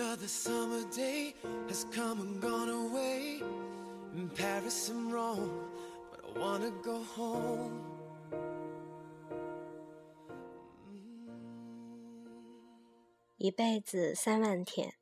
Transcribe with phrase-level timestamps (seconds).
[0.00, 1.34] Another summer day
[1.68, 3.42] has come and gone away
[4.14, 5.50] in Paris and Rome,
[6.10, 7.82] but I wanna go home.
[13.36, 14.94] 一辈子三万天，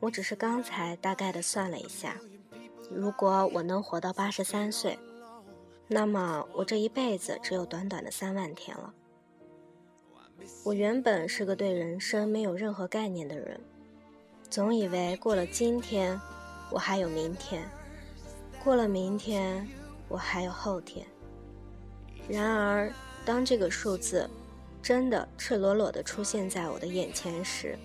[0.00, 2.20] 我只是刚才大概的算了一下，
[2.90, 4.98] 如果我能活到八十三岁，
[5.88, 8.92] 那么我这一辈子只有短短的三万天了。
[10.62, 13.58] 我原本是个对人生没有任何概念的人，
[14.48, 16.18] 总以为过了今天，
[16.70, 17.62] 我还有明天；
[18.62, 19.68] 过了明天，
[20.08, 21.06] 我还有后天。
[22.28, 22.90] 然而，
[23.24, 24.28] 当这个数字
[24.82, 27.78] 真的赤裸裸地出现在我的眼前时，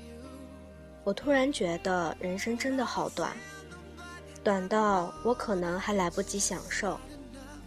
[1.04, 3.36] 我突然觉得人生真的好短，
[4.44, 6.98] 短到我可能还来不及享受，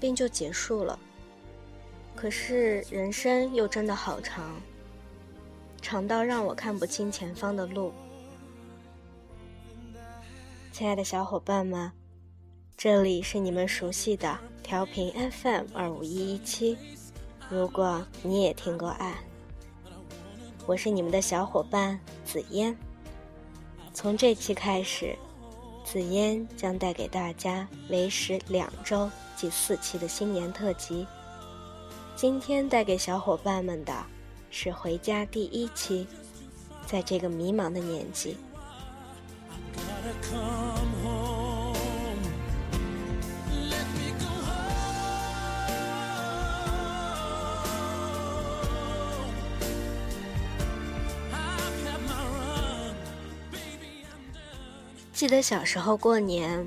[0.00, 0.98] 便就结束了。
[2.14, 4.54] 可是人生又真的好长，
[5.82, 7.92] 长到让我看不清前方的路。
[10.74, 11.92] 亲爱的小伙伴们，
[12.76, 16.76] 这里是你们熟悉的调频 FM 二五一一七。
[17.48, 19.14] 如果你也听过爱，
[20.66, 22.76] 我是你们的小伙伴紫嫣。
[23.92, 25.16] 从这期开始，
[25.84, 31.06] 紫嫣将带给大家为时两周即四期的新年特辑。
[32.16, 33.94] 今天带给小伙伴们的
[34.50, 36.04] 是《回家》第一期。
[36.84, 38.36] 在这个迷茫的年纪。
[55.14, 56.66] 记得小时候过年，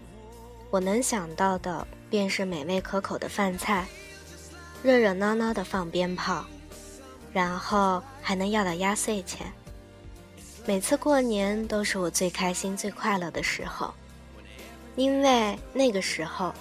[0.70, 3.86] 我能想到的便是美味可口的饭菜，
[4.82, 6.46] 热热闹闹的放鞭炮，
[7.34, 9.52] 然后还能要到压岁钱。
[10.66, 13.94] 每次过年都是我最开心、最快乐的时候，
[14.96, 16.54] 因为那个时候，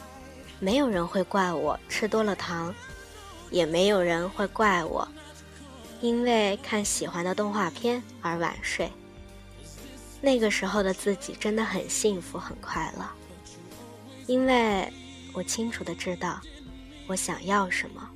[0.58, 2.74] 没有人会怪我吃多了糖，
[3.48, 5.06] 也没有人会怪我，
[6.00, 8.90] 因为看喜欢的动画片而晚睡。
[10.26, 13.08] 那个时候的自己真的很幸福很快乐，
[14.26, 14.92] 因为
[15.32, 16.40] 我清楚的知道
[17.06, 18.10] 我想要什么。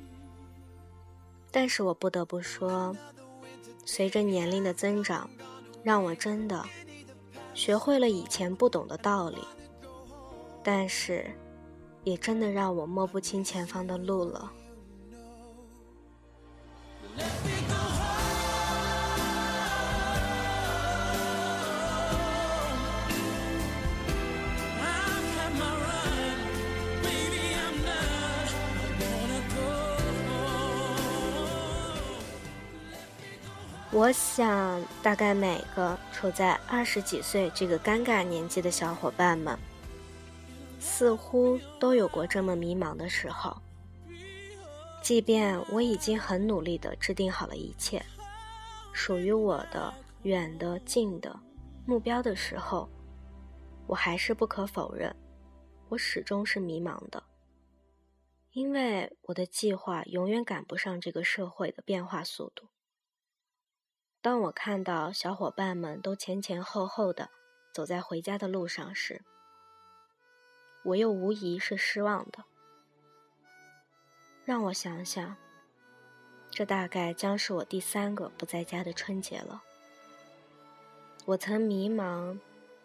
[1.51, 2.93] 但是我不得不说，
[3.85, 5.29] 随着年龄的增长，
[5.83, 6.61] 让我真的
[7.53, 9.37] 学会了以前不懂的道理，
[10.61, 11.25] 但是
[12.03, 14.51] 也真的让我摸不清前方的路了。
[33.93, 39.59] 我想，大概每个处在二十几岁这个尴尬年纪的小伙伴们，
[40.79, 43.61] 似乎都有过这么迷茫的时候。
[45.03, 48.01] 即便我已经很努力地制定好了一切，
[48.93, 51.37] 属于我的远的、近的
[51.85, 52.87] 目标的时候，
[53.87, 55.13] 我还是不可否认，
[55.89, 57.21] 我始终是迷茫的，
[58.53, 62.67] 因为我的计划永远赶不上这个社会的变化速度。
[64.21, 67.31] 当我看到小伙伴们都前前后后的
[67.73, 69.23] 走在回家的路上时，
[70.83, 72.43] 我又无疑是失望的。
[74.45, 75.35] 让我想想，
[76.51, 79.63] 这大概将是我第三个不在家的春节了。
[81.25, 82.37] 我曾迷茫，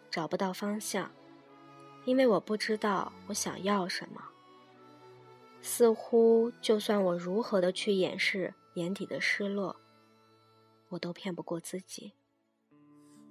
[0.09, 1.11] 找不到方向，
[2.05, 4.23] 因为我不知道我想要什么。
[5.61, 9.75] 似乎就算我如何的去掩饰眼底的失落。
[10.89, 12.13] 我都骗不过自己。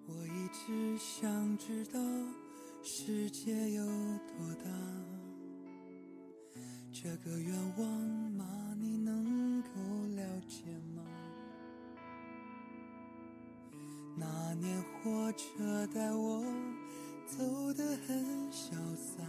[0.07, 2.01] 我一直想知道
[2.83, 4.71] 世界有多大，
[6.93, 7.89] 这个愿望
[8.33, 8.77] 吗？
[8.79, 9.69] 你能够
[10.15, 10.63] 了解
[10.95, 11.03] 吗？
[14.19, 16.43] 那年火车带我
[17.27, 19.23] 走得很潇洒，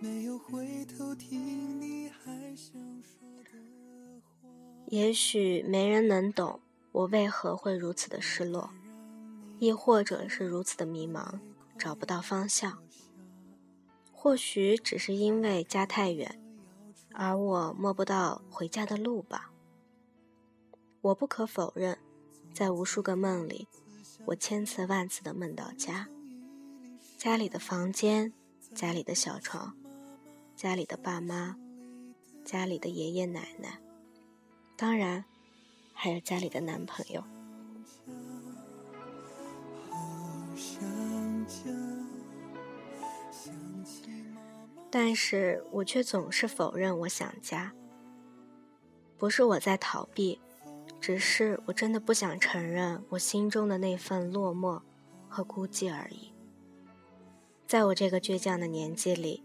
[0.00, 4.48] 没有回头听你还想说的话。
[4.88, 6.60] 也许没人能懂。
[6.92, 8.70] 我为何会如此的失落，
[9.58, 11.40] 亦或者是如此的迷茫，
[11.78, 12.78] 找不到方向？
[14.12, 16.38] 或许只是因为家太远，
[17.12, 19.50] 而我摸不到回家的路吧。
[21.00, 21.98] 我不可否认，
[22.52, 23.66] 在无数个梦里，
[24.26, 26.08] 我千次万次的梦到家，
[27.16, 28.32] 家里的房间，
[28.74, 29.74] 家里的小床，
[30.54, 31.56] 家里的爸妈，
[32.44, 33.80] 家里的爷爷奶奶，
[34.76, 35.24] 当然。
[36.04, 37.22] 还有家里的男朋友。
[44.90, 47.72] 但是我却总是否认我想家。
[49.16, 50.40] 不是我在逃避，
[51.00, 54.82] 只是我真的不想承认我心中的那份落寞
[55.28, 56.32] 和孤寂而已。
[57.64, 59.44] 在我这个倔强的年纪里，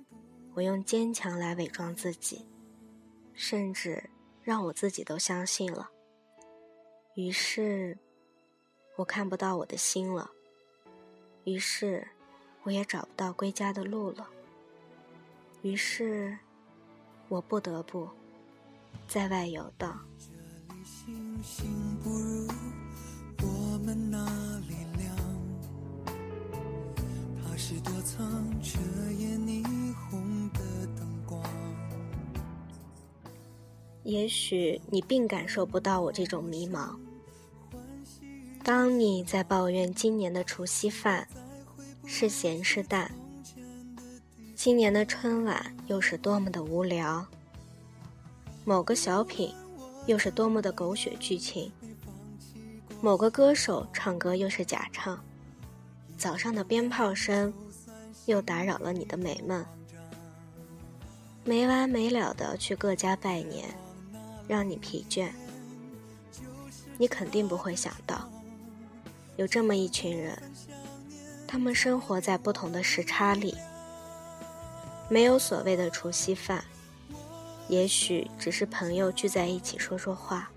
[0.55, 2.47] 我用坚强来伪装自己，
[3.35, 4.09] 甚至
[4.41, 5.91] 让我自己都相信了。
[7.17, 7.97] 于是，
[8.95, 10.29] 我看不到我的心了。
[11.45, 12.07] 于是，
[12.61, 14.29] 我也找不到归家的路了。
[15.63, 16.37] 于是，
[17.27, 18.07] 我不得不
[19.07, 19.99] 在外游荡。
[34.03, 36.95] 也许你并感受不到我这种迷茫。
[38.67, 41.25] 当你在抱怨今年的除夕饭
[42.05, 43.09] 是咸是淡，
[44.57, 47.25] 今年的春晚又是多么的无聊，
[48.65, 49.55] 某个小品
[50.05, 51.71] 又是多么的狗血剧情，
[52.99, 55.17] 某个歌手唱歌又是假唱。
[56.17, 57.53] 早上的鞭炮声，
[58.25, 59.65] 又打扰了你的美梦。
[61.45, 63.69] 没完没了的去各家拜年，
[64.45, 65.29] 让你疲倦。
[66.97, 68.29] 你肯定不会想到，
[69.37, 70.37] 有这么一群人，
[71.47, 73.55] 他们生活在不同的时差里。
[75.09, 76.65] 没有所谓的除夕饭，
[77.69, 80.51] 也许只是朋友聚在一起说说话。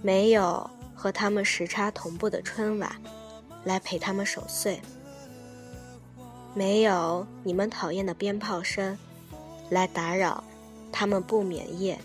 [0.00, 2.94] 没有和他们时差同步的春晚。
[3.64, 4.78] 来陪他们守岁，
[6.52, 8.98] 没有你们讨厌的鞭炮声
[9.70, 10.44] 来打扰
[10.92, 11.98] 他们不眠夜，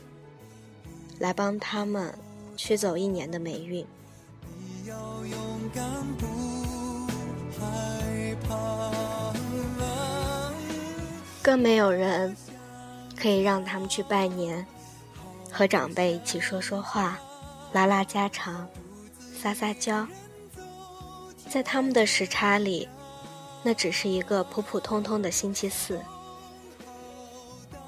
[1.19, 2.18] 来帮他们
[2.56, 3.86] 驱走一年的霉运。
[11.41, 12.36] 更没有人
[13.19, 14.63] 可以让他们去拜年，
[15.51, 17.18] 和长辈一起说说话，
[17.74, 18.68] 拉拉家常，
[19.41, 20.06] 撒撒娇。
[21.50, 22.88] 在他们的时差里，
[23.63, 26.00] 那只是一个普普通通的星期四。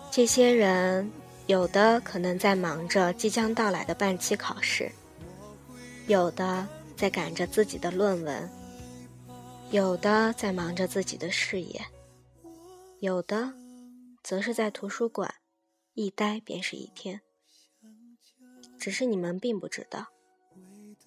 [0.10, 1.12] 这些人
[1.46, 4.92] 有的可能在忙着即将到来的半期考试，
[6.08, 6.68] 有的
[7.02, 8.48] 在赶着自己的论文，
[9.72, 11.82] 有的在忙着自己的事业，
[13.00, 13.56] 有的
[14.22, 15.34] 则是在图书馆
[15.96, 17.22] 一待便是一天。
[18.78, 20.10] 只是你们并不知道。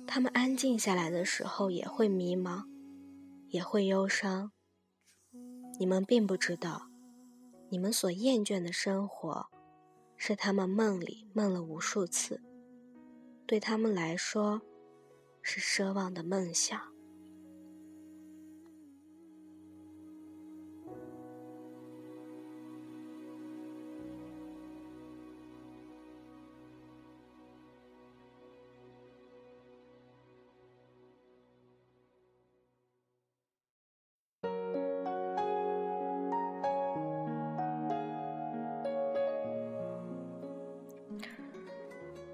[0.05, 2.65] 他们安静下来的时候，也会迷茫，
[3.51, 4.51] 也会忧伤。
[5.79, 6.89] 你们并不知道，
[7.69, 9.47] 你们所厌倦的生活，
[10.17, 12.43] 是他们梦里梦了无数次，
[13.47, 14.61] 对他们来说，
[15.47, 16.81] 是奢望的梦想。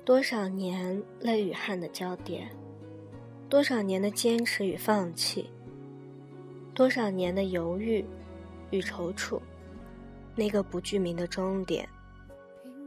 [0.04, 2.48] 多少年泪与汗的交叠，
[3.50, 5.50] 多少年的坚持与放弃，
[6.72, 8.02] 多少年的犹豫
[8.70, 9.40] 与踌躇，
[10.36, 11.86] 那个不具名的终点，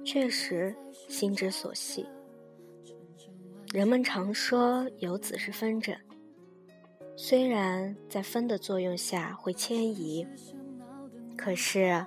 [0.05, 0.73] 确实
[1.09, 2.07] 心之所系。
[3.73, 5.97] 人们常说游子是风筝，
[7.17, 10.25] 虽然在风的作用下会迁移，
[11.35, 12.05] 可是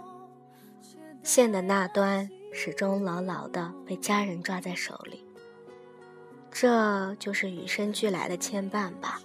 [1.23, 2.29] 线的那端。
[2.53, 5.23] 始终牢牢的被家人抓在手里，
[6.59, 9.21] 这就是与生俱来的牵绊吧，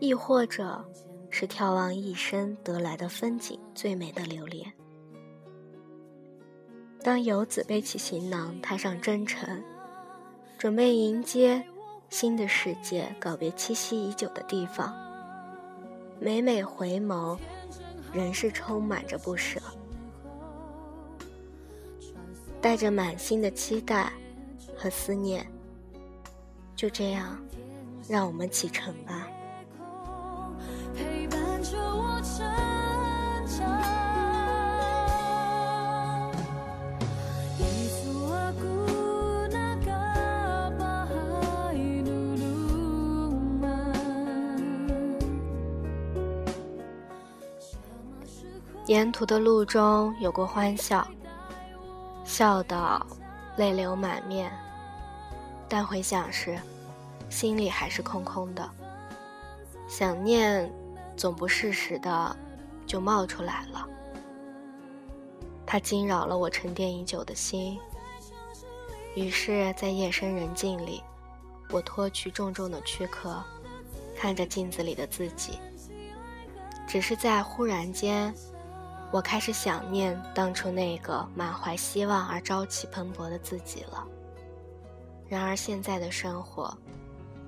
[0.00, 0.84] 亦或者
[1.30, 4.70] 是眺望一生得来的风景最美的留恋。
[7.02, 9.64] 当游子背起行囊，踏上征程，
[10.58, 11.64] 准备迎接
[12.10, 14.94] 新的世界，告别栖息已久的地方，
[16.18, 17.38] 每每回眸，
[18.12, 19.58] 仍是充满着不舍。
[22.60, 24.12] 带着满心的期待
[24.76, 25.50] 和思念，
[26.80, 27.36] 就这样，
[28.08, 29.28] 让我们启程吧。
[48.86, 51.06] 沿途的路中有过欢笑。
[52.24, 53.06] 笑到
[53.58, 54.50] 泪流满面，
[55.68, 56.58] 但回想时，
[57.30, 58.68] 心里还是空空的。
[59.88, 60.70] 想念
[61.16, 62.36] 总不适时的
[62.86, 63.88] 就冒出来了，
[65.64, 67.78] 它惊扰了我沉淀已久的心。
[69.14, 71.02] 于是，在夜深人静里，
[71.70, 73.42] 我脱去重重的躯壳，
[74.16, 75.58] 看着镜子里的自己。
[76.86, 78.32] 只是在忽然间，
[79.12, 84.06] 我开始想念当初那个满怀希望而朝气蓬勃的自己了。
[85.28, 86.76] 然而，现在的生活，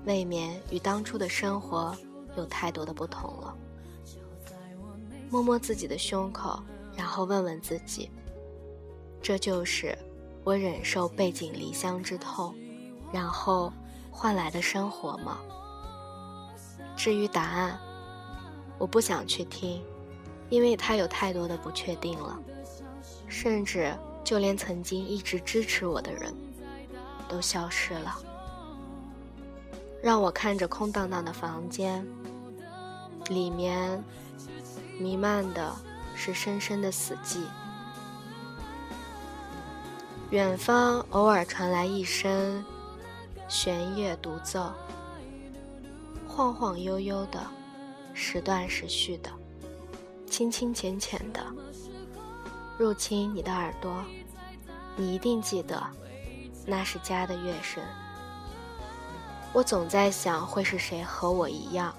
[0.05, 1.95] 未免与当初的生活
[2.35, 3.55] 有太多的不同了。
[5.29, 6.61] 摸摸自己的胸口，
[6.95, 8.11] 然后问问自己：
[9.21, 9.97] 这就是
[10.43, 12.53] 我忍受背井离乡之痛，
[13.11, 13.71] 然后
[14.11, 15.39] 换来的生活吗？
[16.95, 17.79] 至于答案，
[18.77, 19.83] 我不想去听，
[20.49, 22.39] 因为它有太多的不确定了。
[23.27, 26.35] 甚至就连曾经一直支持我的人，
[27.27, 28.15] 都消失了。
[30.03, 32.05] 让我看着空荡荡的房间，
[33.29, 34.03] 里面。
[34.99, 35.75] 弥漫的
[36.15, 37.39] 是深深的死寂。
[40.29, 42.63] 远方偶尔传来一声
[43.47, 44.71] 弦乐独奏，
[46.27, 47.39] 晃晃悠悠的，
[48.13, 49.31] 时断时续的，
[50.29, 51.43] 清清浅浅的，
[52.77, 53.91] 入侵你的耳朵。
[54.95, 55.81] 你一定记得，
[56.67, 57.83] 那是家的乐声。
[59.53, 61.93] 我总在想，会是谁和我一样。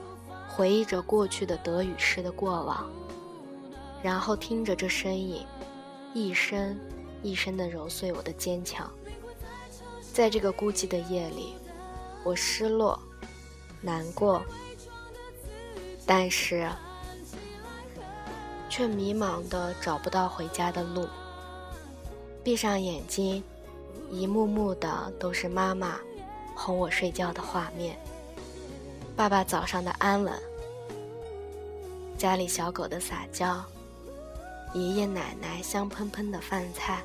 [0.48, 2.88] 回忆着过去的得与失的过往，
[4.02, 5.44] 然后听着这声音，
[6.12, 6.78] 一声
[7.22, 8.88] 一声的揉碎我的坚强。
[10.12, 11.54] 在这个孤寂的夜里，
[12.24, 12.96] 我失落、
[13.80, 14.40] 难过，
[16.06, 16.70] 但是
[18.68, 21.08] 却迷茫的找不到回家的路。
[22.44, 23.42] 闭上眼睛，
[24.08, 25.98] 一幕幕的都是妈妈
[26.54, 27.98] 哄我睡觉的画面。
[29.16, 30.32] 爸爸早上的安稳，
[32.18, 33.64] 家里小狗的撒娇，
[34.72, 37.02] 爷爷奶奶香喷喷的饭菜，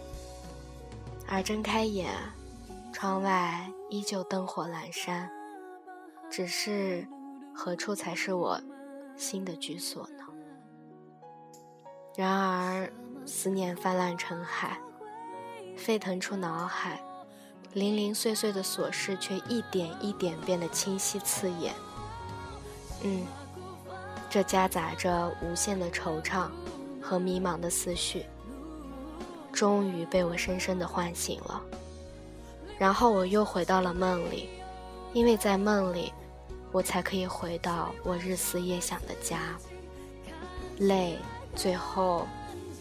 [1.28, 2.12] 而睁开眼，
[2.92, 5.30] 窗外依旧灯火阑珊，
[6.32, 7.08] 只是
[7.54, 8.60] 何处才是我
[9.16, 10.24] 心的居所呢？
[12.16, 12.92] 然而
[13.26, 14.80] 思念泛滥成海，
[15.78, 17.00] 沸腾出脑海，
[17.74, 21.74] 零零碎碎的琐事却一点一点变得清晰刺眼。
[23.04, 23.26] 嗯，
[24.30, 26.50] 这夹杂着无限的惆怅
[27.02, 28.26] 和迷茫的思绪，
[29.54, 31.62] 终于被我深深的唤醒了。
[32.78, 34.50] 然后我又回到了梦里，
[35.14, 36.12] 因为在梦里，
[36.72, 39.56] 我才可以回到我日思夜想的家。
[40.80, 41.18] 泪
[41.56, 42.28] 最后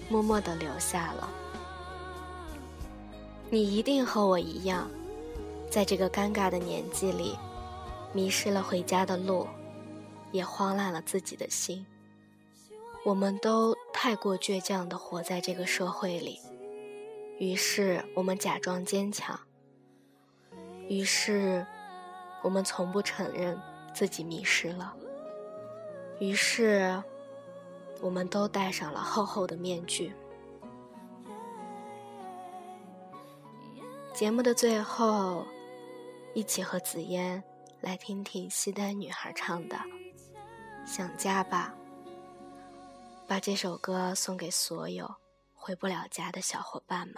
[0.09, 1.29] 默默的流下了。
[3.51, 4.91] 你一定和我一样，
[5.71, 7.37] 在这个尴尬的年纪里，
[8.13, 9.47] 迷失了回家的路。
[10.31, 11.87] 也慌乱了自己的心。
[13.03, 16.39] 我们都太过倔强地活在这个社会里，
[17.39, 19.41] 于是我们假装坚强，
[20.87, 21.67] 于是
[22.43, 23.59] 我们从不承认
[23.95, 24.95] 自己迷失了，
[26.19, 27.03] 于是
[28.03, 30.13] 我们都戴上了厚厚的面具。
[34.19, 35.47] 节目的最后，
[36.35, 37.41] 一起和紫嫣
[37.81, 39.79] 来听听西单女孩唱的。
[40.85, 41.73] 想家吧，
[43.29, 45.09] 把这首歌送给所有
[45.55, 47.15] 回不了家的小伙伴们。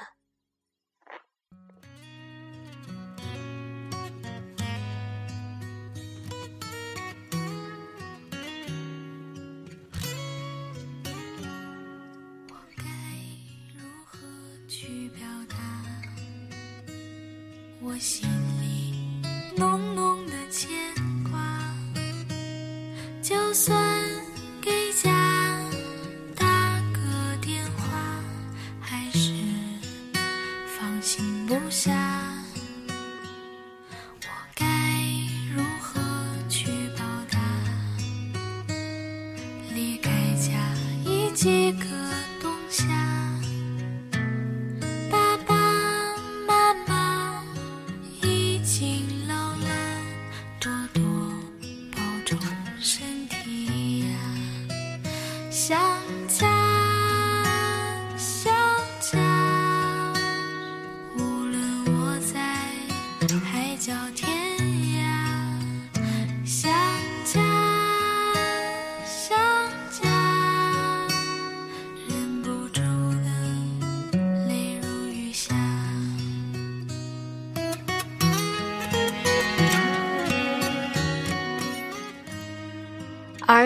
[18.00, 18.26] 心
[18.62, 18.94] 里
[19.58, 20.70] 浓浓的牵
[21.30, 21.38] 挂？
[23.20, 23.89] 就算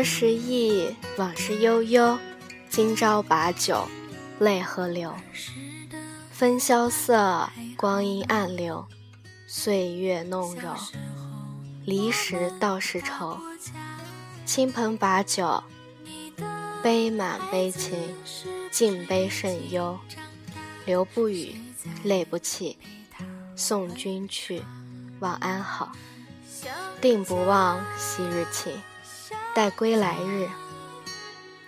[0.05, 2.19] 时忆，往事悠悠，
[2.69, 3.89] 今朝把酒
[4.39, 5.15] 泪河流。
[6.31, 8.87] 分萧瑟，光阴暗流，
[9.47, 10.75] 岁月弄柔。
[11.87, 13.39] 离时道是愁，
[14.45, 15.63] 倾盆把酒，
[16.83, 17.99] 杯满杯倾，
[18.71, 19.99] 敬杯甚忧。
[20.85, 21.55] 留不语，
[22.03, 22.77] 泪不泣，
[23.57, 24.63] 送君去，
[25.21, 25.93] 望安好。
[27.01, 28.73] 定不忘昔日情，
[29.55, 30.49] 待归来日，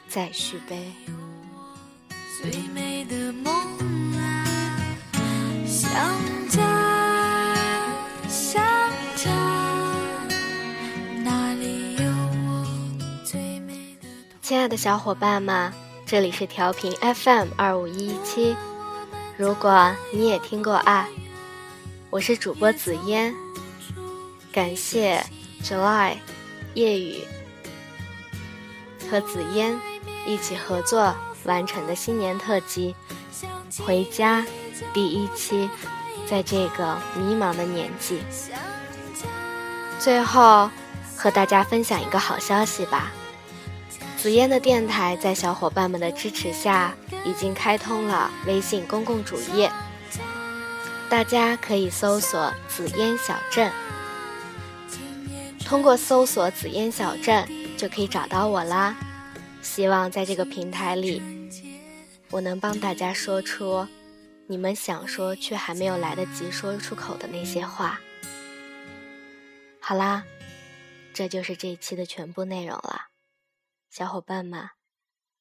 [0.08, 0.92] 再续杯。
[2.42, 3.54] 最美的梦
[4.16, 4.44] 啊，
[5.64, 5.88] 想
[6.48, 7.54] 家，
[8.28, 8.60] 想
[9.14, 9.30] 家，
[11.22, 12.04] 哪里有
[12.48, 12.66] 我
[13.24, 14.08] 最美的
[14.42, 15.72] 亲爱的小伙伴们，
[16.04, 18.56] 这里是调频 FM 二五一七。
[19.36, 21.06] 如果你也听过爱，
[22.10, 23.32] 我是主播紫嫣。
[24.50, 25.24] 感谢
[25.62, 26.16] July
[26.74, 27.22] 夜雨
[29.10, 29.78] 和紫嫣
[30.26, 32.94] 一起合作完成的新年特辑
[33.82, 34.42] 《回家》
[34.92, 35.68] 第一期，
[36.28, 38.20] 在这个迷茫的年纪，
[39.98, 40.70] 最后
[41.16, 43.12] 和大家分享一个好消息吧。
[44.16, 46.94] 紫嫣的电台在小伙伴们的支持下，
[47.24, 49.70] 已经开通了微信公共主页，
[51.08, 53.70] 大家可以搜索“紫嫣小镇”。
[55.64, 57.46] 通过搜索“紫嫣小镇”
[57.76, 58.96] 就可以找到我啦。
[59.62, 61.22] 希望在这个平台里，
[62.30, 63.86] 我能帮大家说出
[64.46, 68.00] 你们想说却还没有来得及说出口的那些话。
[69.80, 70.24] 好啦，
[71.12, 73.08] 这就是这一期的全部内容了，
[73.90, 74.70] 小伙伴们，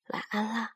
[0.09, 0.74] 晚安啦。